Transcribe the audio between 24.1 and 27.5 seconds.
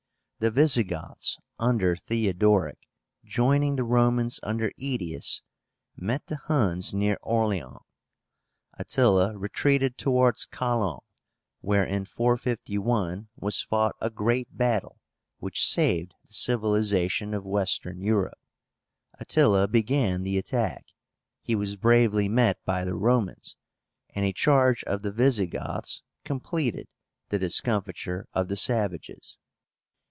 a charge of the Visigoths completed the